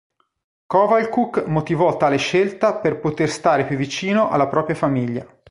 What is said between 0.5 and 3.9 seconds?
Koval'čuk motivò tale scelta per poter stare più